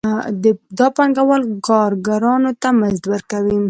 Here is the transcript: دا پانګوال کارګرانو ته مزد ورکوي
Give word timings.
دا 0.77 0.87
پانګوال 0.95 1.43
کارګرانو 1.67 2.51
ته 2.61 2.69
مزد 2.79 3.03
ورکوي 3.13 3.57